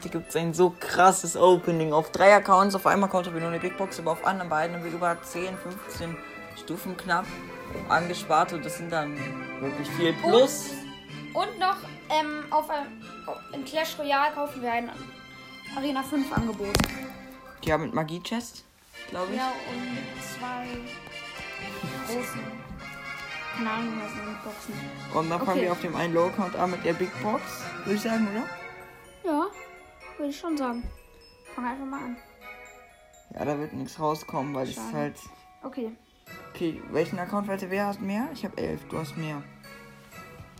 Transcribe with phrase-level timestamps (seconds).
[0.00, 1.92] Heute gibt es ein so krasses Opening.
[1.92, 4.48] Auf drei Accounts, auf einem Account habe ich nur eine Big Box, aber auf anderen
[4.48, 6.16] beiden haben wir über 10, 15
[6.56, 7.26] Stufen knapp
[7.90, 9.14] angespart und das sind dann
[9.60, 10.70] wirklich viel Plus.
[11.34, 11.76] Und noch
[12.08, 12.86] ähm, auf ein,
[13.52, 14.90] in Clash Royale kaufen wir ein
[15.76, 16.74] Arena 5 Angebot.
[17.66, 18.64] Ja, mit Magie-Chest,
[19.10, 19.36] glaube ich.
[19.36, 20.66] Ja, und zwei
[22.06, 22.40] großen.
[23.54, 24.74] Keine Ahnung, was sind Boxen.
[25.12, 25.60] Und dann fangen Okay.
[25.60, 27.42] wir auf dem einen Low-Account an mit der Big Box,
[27.84, 28.48] würde ich sagen, oder?
[29.30, 29.46] Ja,
[30.20, 30.82] würde ich schon sagen.
[31.54, 32.16] Fang einfach mal an.
[33.34, 34.92] Ja, da wird nichts rauskommen, weil es Schade.
[34.92, 35.16] halt.
[35.62, 35.92] Okay,
[36.54, 37.70] Okay, welchen Account weiter?
[37.70, 38.28] Wer hat mehr?
[38.32, 39.42] Ich habe elf, du hast mehr.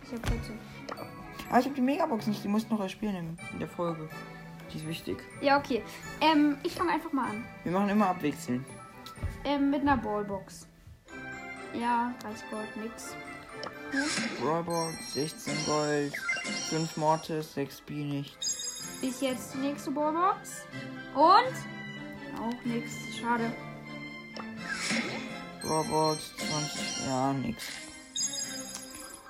[0.03, 0.59] ich habe 14.
[1.49, 4.09] Ah, ich habe die Megabox nicht, die musst du noch erspielen in, in der Folge.
[4.71, 5.17] Die ist wichtig.
[5.41, 5.83] Ja, okay.
[6.21, 7.43] Ähm, ich fange einfach mal an.
[7.63, 8.65] Wir machen immer abwechselnd.
[9.43, 10.67] Ähm, mit einer Ballbox.
[11.73, 13.15] Ja, 30 Gold, nix.
[14.41, 16.13] Brawlbox, 16 Gold,
[16.69, 18.37] 5 Mortis, 6 B nicht.
[19.01, 20.65] Bis jetzt die nächste Ballbox.
[21.15, 22.39] Und?
[22.39, 22.91] Auch nix.
[23.19, 23.51] Schade.
[25.61, 27.63] Brawlbox, 20, ja, nix.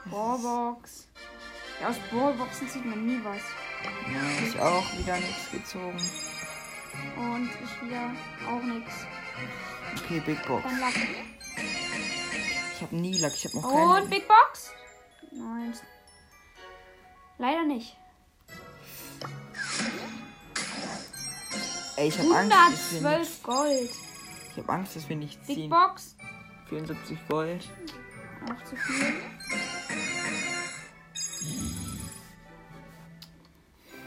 [0.05, 1.08] Ballbox.
[1.81, 3.41] Ja, aus Ballboxen sieht man nie was.
[4.11, 6.00] Ja, ich auch wieder nichts gezogen.
[7.17, 8.11] Und ich wieder
[8.50, 8.94] auch nix.
[9.97, 10.66] Okay, Big Box.
[12.75, 14.09] Ich habe nie Lack, ich habe noch Und keinen.
[14.09, 14.73] Big Box?
[15.31, 15.73] Nein.
[17.38, 17.97] Leider nicht.
[22.02, 23.91] Ey, ich habe Angst, dass wir 112 nicht, Gold.
[24.49, 25.69] ich habe Angst, dass wir nicht Big ziehen.
[25.69, 26.16] Box?
[26.69, 27.69] 74 Gold.
[28.44, 29.13] Auch zu viel.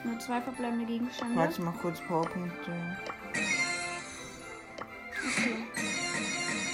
[0.02, 1.36] Nur zwei verbleibende Gegenstände.
[1.36, 2.72] Warte mal kurz Powerpunkte.
[5.22, 5.56] Okay.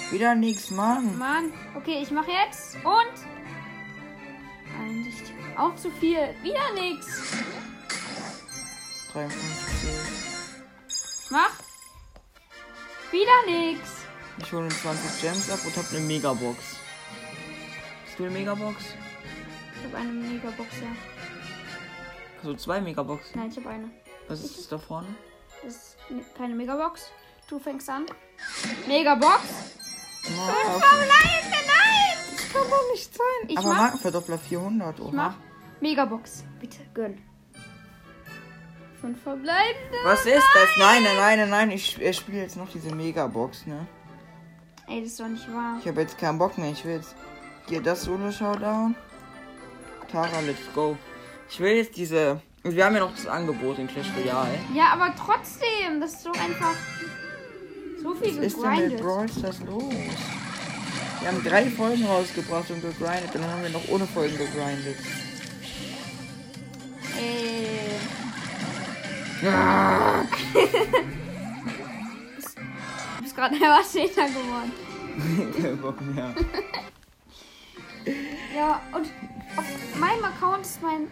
[0.09, 1.19] Wieder nix, Mann.
[1.19, 1.53] Mann.
[1.75, 2.77] Okay, ich mache jetzt.
[2.77, 3.27] Und.
[5.55, 6.33] Auch zu viel.
[6.41, 7.05] Wieder nix.
[9.13, 10.20] 53.
[11.31, 11.53] Ich mach.
[13.09, 13.79] Wieder nix.
[14.39, 16.57] Ich hole 20 Gems ab und habe eine Megabox.
[18.05, 18.83] Hast du eine Megabox?
[19.77, 20.87] Ich habe eine Megabox, ja.
[22.39, 23.31] Also zwei Megaboxen.
[23.39, 23.89] Nein, ich habe eine.
[24.27, 25.07] Was ist das da vorne?
[25.63, 27.09] Das ist ne- keine Megabox.
[27.47, 28.05] Du fängst an.
[28.85, 29.39] Megabox.
[30.25, 30.29] Oh,
[30.81, 32.17] Verbleibende, nein!
[32.35, 33.47] das kann doch nicht sein.
[33.47, 35.11] Ich Aber mach- Markenverdoppler 400, Ich oha.
[35.13, 35.35] mach
[35.79, 36.43] Megabox.
[36.59, 37.21] Bitte, gönn.
[39.01, 39.97] Fünf verbleibende.
[40.03, 40.69] Was ist das?
[40.77, 41.71] Nein, nein, nein, nein, nein.
[41.71, 43.87] Ich spiele jetzt noch diese Megabox, ne?
[44.87, 45.77] Ey, das ist doch nicht wahr.
[45.81, 46.71] Ich habe jetzt keinen Bock mehr.
[46.71, 47.15] Ich will jetzt.
[47.67, 48.95] Hier das Solo-Showdown.
[50.11, 50.97] Tara, let's go.
[51.49, 52.41] Ich will jetzt diese.
[52.63, 54.59] Wir haben ja noch das Angebot in Clash Royale.
[54.75, 56.75] Ja, aber trotzdem, das ist doch einfach
[58.03, 59.01] so viel Was ist denn mit gegrindet.
[59.01, 59.83] Brawl Stars los?
[61.21, 63.33] Wir haben drei Folgen rausgebracht und gegrindet.
[63.33, 64.97] Und dann haben wir noch ohne Folgen gegrindet.
[67.17, 67.50] Ey.
[69.41, 69.47] Du
[73.21, 74.71] bist gerade einfach Zehnter geworden.
[75.61, 76.33] kein Bock mehr.
[78.55, 79.07] Ja, und
[79.55, 79.65] auf
[79.99, 81.07] meinem Account ist mein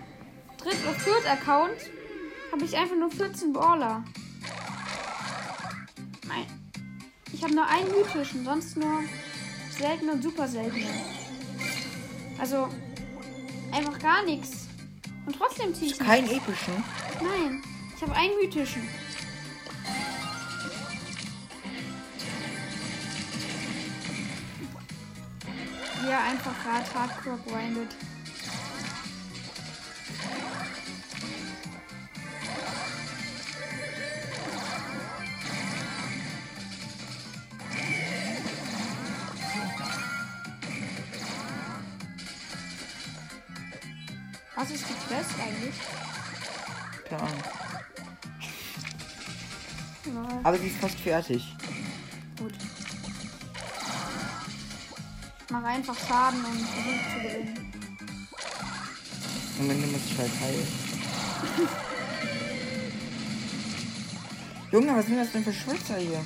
[0.57, 1.77] dritt- oder viert Account.
[2.51, 4.03] Habe ich einfach nur 14 Baller.
[6.27, 6.45] Nein.
[7.31, 9.03] Ich habe nur einen mythischen, sonst nur
[9.69, 10.87] seltene und super seltene.
[12.39, 12.67] Also,
[13.71, 14.67] einfach gar nichts.
[15.27, 16.83] Und trotzdem ziehe ich Kein epischen.
[17.21, 17.61] Nein,
[18.01, 18.87] ich habe einen mythischen.
[26.07, 27.93] Er einfach gerade hardcore grindet.
[44.55, 45.75] Was ist die Quest eigentlich?
[47.09, 47.68] Keine Ahnung.
[50.13, 51.55] Ja, Aber sie ist fast fertig.
[52.39, 52.53] gut.
[55.45, 57.71] Ich mache einfach Schaden und versuche zu gewinnen.
[59.59, 60.67] Und dann muss ich halt heilen.
[64.71, 66.21] Junge, was sind das denn für Schwitzer hier?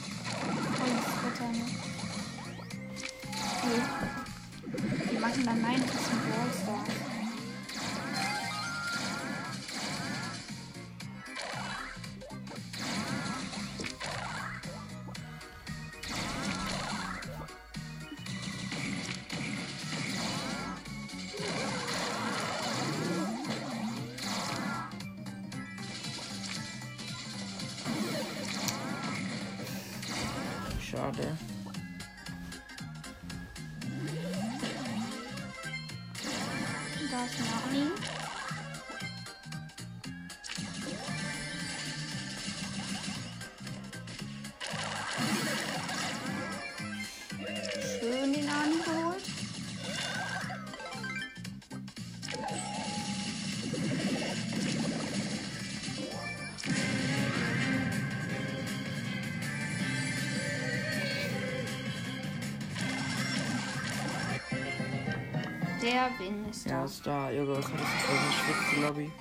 [66.03, 66.85] Der Win ist Ja, da.
[66.85, 67.31] ist da.
[67.31, 69.11] Irre, was hat das für eine schwitze Lobby?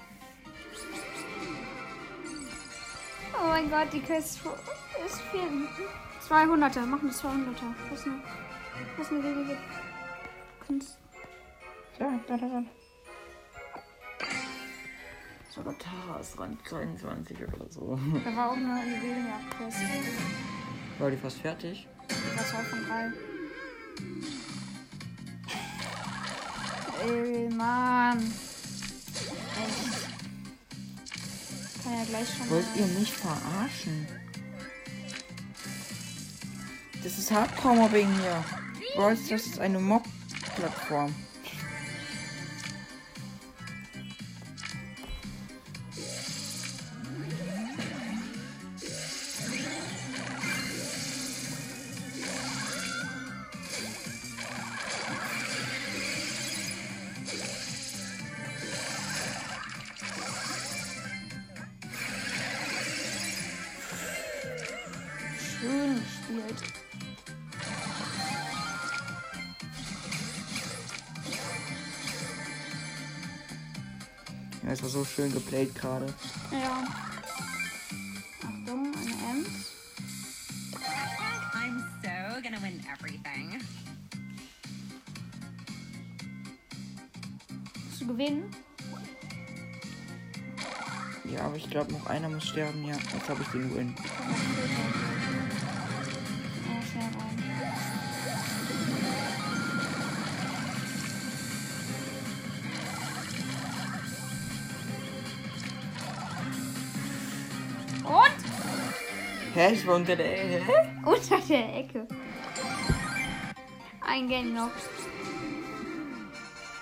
[3.40, 4.40] Oh mein Gott, die Quest
[5.06, 5.68] ist viel.
[6.28, 7.74] 200er, machen wir 200er.
[7.90, 8.20] Was ist eine,
[8.96, 9.58] was ist eine riesige
[10.66, 10.98] Kunst?
[12.00, 12.62] Ja, da, da, da.
[15.50, 17.96] Sogar Tara ist Rang 22 oder so.
[18.24, 19.78] Da war auch eine Juwelenjagd-Quest.
[20.98, 21.86] War die fast fertig?
[22.10, 23.12] Die war 2 von 3.
[27.04, 28.18] Ey, Mann.
[28.18, 30.02] Echt.
[31.82, 34.06] Kann ja gleich schon Wollt ihr mich verarschen?
[37.02, 38.44] Das ist Hardcore-Mobbing hier.
[38.94, 41.12] Brawl ist eine Mob-Plattform.
[74.72, 76.06] Es war so schön geplayt gerade.
[76.50, 76.84] Ja.
[78.40, 79.72] Achtung, eine Ems.
[81.54, 83.60] I'm so gonna win everything.
[87.98, 88.50] Du gewinnen?
[91.24, 92.84] Ja, aber ich glaube, noch einer muss sterben.
[92.84, 93.94] Ja, jetzt habe ich den Win.
[109.62, 109.74] Hä?
[109.74, 110.26] Ich war unter der.
[110.26, 110.60] Hä?
[111.04, 112.08] unter der Ecke.
[114.00, 114.70] Ein Game noch.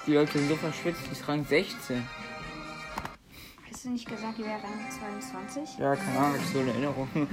[0.06, 1.02] Die Leute sind so verschwitzt.
[1.06, 2.02] Die ist Rang 16.
[3.70, 5.78] Hast du nicht gesagt, die wäre Rang 22?
[5.78, 7.08] Ja, keine Ahnung, ich so eine Erinnerung.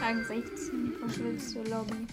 [0.00, 2.06] Rang 16, verschwitzte Lobby.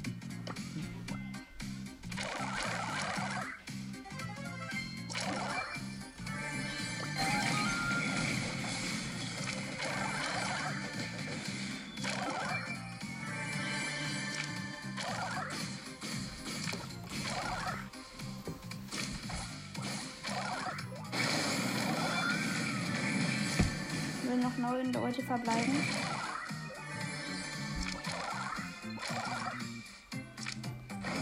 [24.36, 25.74] Will noch neun Leute verbleiben.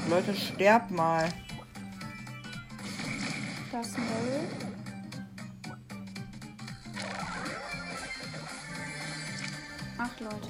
[0.09, 1.29] Leute, sterbt mal.
[3.71, 4.03] Das ist ein.
[9.99, 10.47] Acht Leute.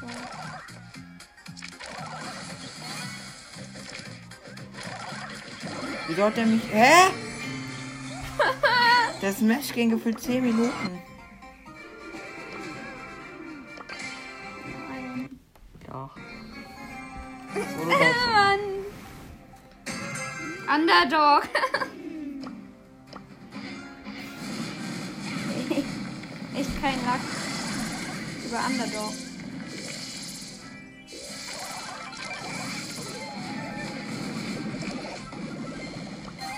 [0.00, 0.08] So.
[6.08, 6.62] Wieso hat der mich.
[6.72, 7.27] Hä?
[9.28, 11.02] Das Match ging gefühlt 10 Minuten.
[14.90, 15.28] Ein
[15.86, 16.16] Doch.
[17.86, 18.58] Mann!
[20.74, 21.42] Underdog!
[26.56, 27.20] Echt kein Lack.
[28.46, 29.12] Über Underdog.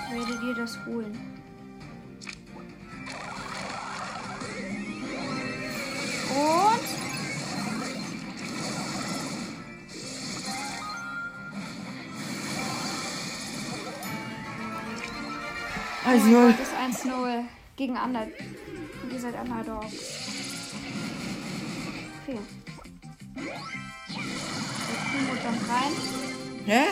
[0.07, 1.40] Ich werde dir das holen.
[6.37, 6.81] Und
[16.05, 17.45] Also, Oh Gott, ist 1-0
[17.77, 18.27] gegen Under.
[19.13, 19.85] Ihr seid Underdog.
[22.23, 22.39] Okay.
[25.11, 25.93] Primo jumpt rein.
[26.67, 26.83] hä?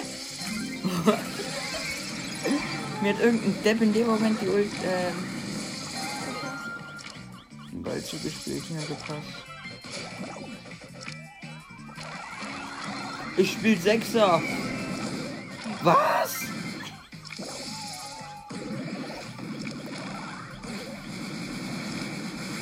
[3.03, 5.15] Mir hat irgendein Depp in dem Moment die Ult, ähm,
[7.99, 9.23] Ball zugespielt, mir gepasst.
[13.37, 14.41] Ich spiel Sechser.
[15.83, 16.35] Was?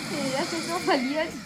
[0.04, 1.45] Okay, der ist noch verliert.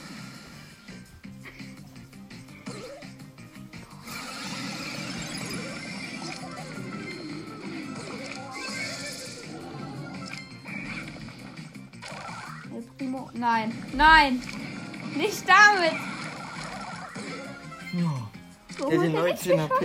[13.10, 13.30] Primo.
[13.34, 14.42] Nein, nein!
[15.16, 15.92] Nicht damit!
[17.92, 18.30] Ja.
[18.80, 19.80] Oh Der mein sind Gott, 19 AP.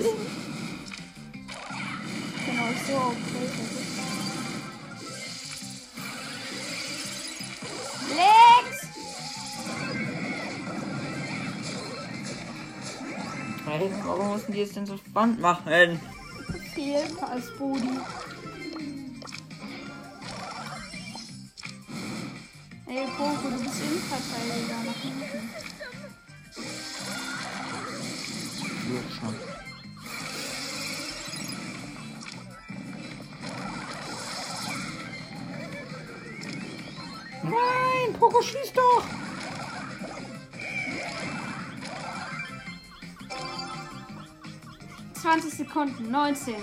[2.46, 3.48] Genau, so okay.
[8.10, 8.79] Links!
[13.67, 16.00] Ey, warum mussten die es denn so spannend machen?
[16.75, 17.89] Fehlt als Bodi.
[22.98, 25.50] Ey, Poco, du bist Innenverteidiger nach hinten.
[28.88, 29.36] Wird schon.
[37.44, 39.04] Nein, Poco schießt doch!
[45.22, 46.56] Zwanzig Sekunden, 19.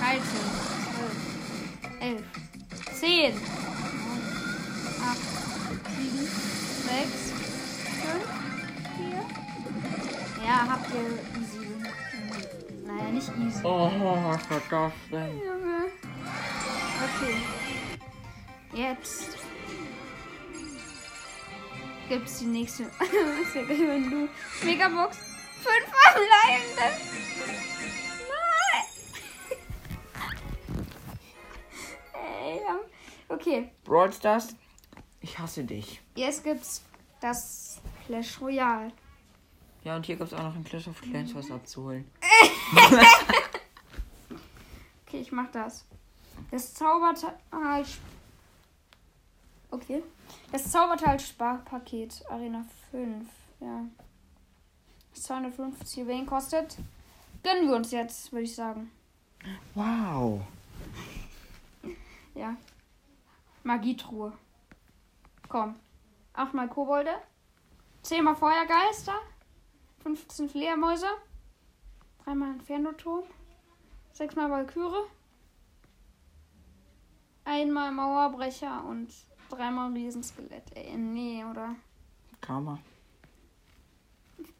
[0.00, 0.69] 13, 12,
[2.00, 2.24] 11,
[2.94, 3.40] 10, 9,
[5.02, 5.18] 8,
[5.96, 6.28] 7,
[6.88, 7.32] 6,
[8.02, 8.24] 5,
[8.96, 10.44] 4.
[10.44, 11.66] Ja, habt ihr easy.
[12.86, 13.60] Naja, nicht easy.
[13.64, 13.90] Oh,
[14.24, 14.48] was
[15.12, 15.38] denn?
[15.38, 15.90] Junge.
[17.04, 17.36] Okay.
[18.72, 19.36] Jetzt
[22.08, 22.84] gibt's die nächste.
[23.42, 24.28] ist ja geil, wenn du.
[24.64, 25.18] Megabox.
[25.62, 26.96] Fünf verbleibende.
[32.50, 32.80] Ey, ja.
[33.28, 33.70] Okay.
[33.84, 34.56] Brawl Stars,
[35.20, 36.00] ich hasse dich.
[36.16, 36.82] Jetzt gibt's
[37.20, 38.92] das Clash Royale.
[39.84, 42.10] Ja, und hier gibt es auch noch ein Clash of Clans was abzuholen.
[45.06, 45.84] Okay, ich mach das.
[46.52, 47.34] Das Zauberteil.
[49.72, 50.04] Okay.
[50.52, 53.28] Das Zauberteil-Sparpaket Arena 5.
[53.58, 53.86] Ja.
[55.12, 56.76] Das 250 Juwelen kostet.
[57.42, 58.92] Gönnen wir uns jetzt, würde ich sagen.
[59.74, 60.42] Wow.
[62.34, 62.56] Ja.
[63.62, 64.32] Magietruhe.
[65.48, 65.76] Komm.
[66.32, 67.14] Achtmal Kobolde.
[68.02, 69.14] Zehnmal Feuergeister.
[70.02, 71.08] 15 Fledermäuse.
[72.24, 73.24] Dreimal Inferno-Turm.
[74.12, 75.08] Sechsmal Valkyrie.
[77.44, 79.12] Einmal Mauerbrecher und
[79.48, 80.64] dreimal Riesenskelett.
[80.74, 81.74] Ey, nee, oder?
[82.40, 82.78] Karma.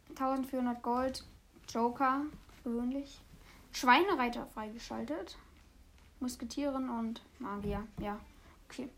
[0.09, 1.23] 1400 Gold.
[1.69, 2.25] Joker.
[2.63, 3.21] Gewöhnlich.
[3.71, 5.37] Schweinereiter freigeschaltet.
[6.21, 7.85] Musketieren und Magier.
[7.99, 8.19] Ja,
[8.69, 8.89] okay.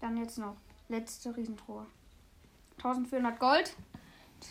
[0.00, 0.56] Dann jetzt noch
[0.88, 1.86] letzte Riesentruhe.
[2.78, 3.76] 1400 Gold.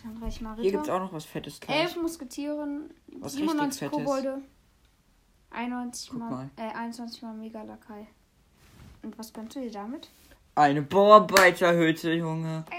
[0.04, 0.96] Dann reicht mal Hier gibt es Ritter.
[0.96, 1.60] auch noch was Fettes.
[1.68, 2.94] 11 Musketieren.
[3.20, 4.06] Was 97 richtig Fettes.
[4.06, 4.42] Kobolde.
[5.50, 6.50] 91 Guck mal, mal.
[6.56, 8.08] Äh, 21 mal Megalakai.
[9.04, 10.10] Und was gönnst du dir damit?
[10.56, 12.66] Eine Bauarbeiterhütte, Junge.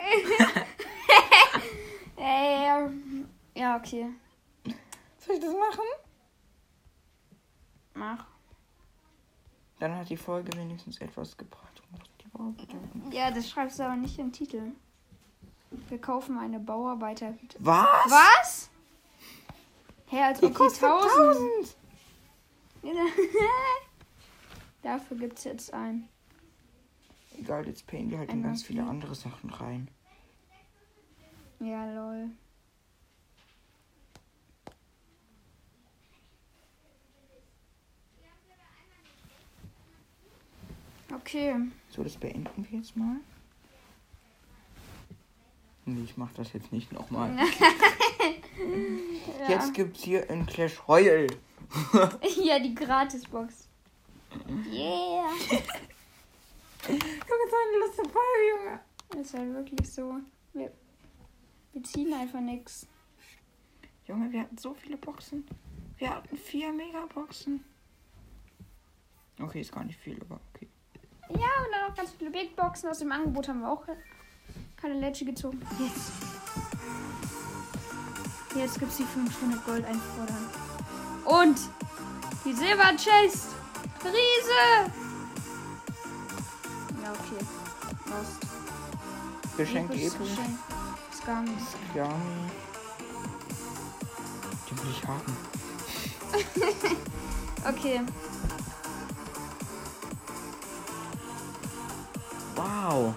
[2.24, 2.88] Äh,
[3.56, 4.06] ja, okay.
[5.18, 5.84] Soll ich das machen?
[7.94, 8.24] Mach.
[9.82, 11.82] Dann hat die Folge wenigstens etwas gebracht.
[13.10, 14.70] Ja, das schreibst du aber nicht im Titel.
[15.88, 17.58] Wir kaufen eine Bauarbeiterhütte.
[17.58, 17.88] Was?
[18.06, 18.70] Was?
[20.06, 21.76] Hä, als Die ob die kostet 1000.
[22.84, 22.96] 1000.
[24.82, 26.08] Dafür gibt's jetzt ein.
[27.36, 29.88] Egal, jetzt payen die halt in ganz viele andere Sachen rein.
[31.58, 32.30] Ja, lol.
[41.32, 41.54] Okay.
[41.88, 43.16] So, das beenden wir jetzt mal.
[45.86, 47.36] Nee, ich mach das jetzt nicht nochmal.
[49.40, 49.48] Ja.
[49.48, 51.26] Jetzt gibt's hier in Clash Royale.
[52.42, 53.66] ja, die Gratisbox.
[54.70, 55.30] Yeah.
[56.88, 57.00] Junge,
[57.50, 59.20] so eine lustige Folge, Junge.
[59.20, 60.16] Ist halt wirklich so.
[60.52, 60.72] Wir,
[61.72, 62.86] wir ziehen einfach nix.
[64.06, 65.44] Junge, wir hatten so viele Boxen.
[65.98, 67.64] Wir hatten vier Megaboxen.
[69.40, 70.68] Okay, ist gar nicht viel, aber okay.
[71.38, 73.84] Ja, und dann auch ganz viele Big Boxen aus dem Angebot haben wir auch
[74.76, 75.60] keine Lecce gezogen.
[75.78, 76.12] Jetzt.
[78.54, 80.46] Jetzt gibt's die 500 Gold einfordern.
[81.24, 81.58] Und
[82.44, 83.46] die Silber Chest.
[84.04, 84.90] Riese.
[87.02, 87.44] Ja, okay.
[88.06, 88.42] Lost.
[89.56, 89.90] Geschenk.
[89.90, 90.18] Geschenk.
[91.16, 91.76] Skams.
[91.94, 92.50] Yami.
[94.68, 95.36] Den will ich haben.
[97.64, 98.00] Okay.
[102.82, 103.14] Wow.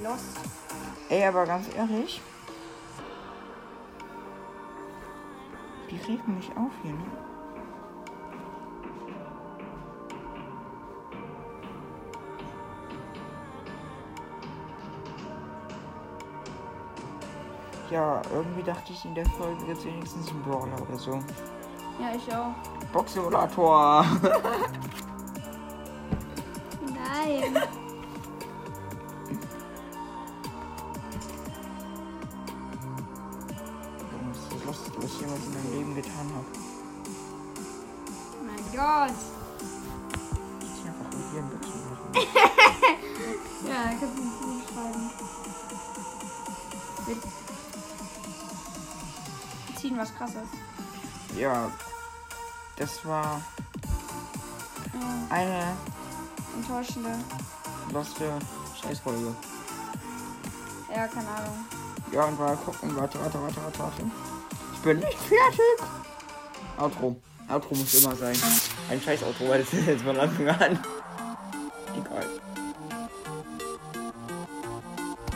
[0.00, 0.38] Lost.
[1.08, 2.22] Ey, aber ganz ehrlich.
[5.90, 7.04] Die regen mich auf hier, ne?
[17.90, 21.18] Ja, irgendwie dachte ich, in der Folge gibt es wenigstens einen Brawler oder so.
[22.00, 22.54] Ja, ich auch.
[22.92, 24.04] Box-Simulator.
[27.40, 27.54] Nein.
[34.30, 36.46] Das ist das Lustigste, was ich jemals in meinem Leben getan habe.
[38.46, 39.18] mein Gott.
[40.60, 42.08] Ich zieh einfach mit dir ein Box-Simulator.
[43.66, 44.14] Ja, ich kann es
[44.46, 45.10] nicht schreiben.
[47.06, 47.16] Wir
[49.80, 50.48] ziehen was krasses.
[51.36, 51.70] Ja,
[52.76, 53.40] das war
[54.92, 55.00] Ja,
[55.34, 55.76] eine
[56.56, 57.10] enttäuschende.
[57.92, 58.24] loste
[58.80, 59.34] Scheißfolge.
[60.94, 61.64] Ja, keine Ahnung.
[62.12, 62.96] Ja, und mal gucken.
[62.96, 64.02] Warte, warte, warte, warte, warte.
[64.74, 65.88] Ich bin nicht fertig.
[66.78, 67.16] Outro.
[67.48, 68.36] Outro muss immer sein.
[68.90, 70.78] Ein scheiß Outro, weil das ist jetzt von Anfang an.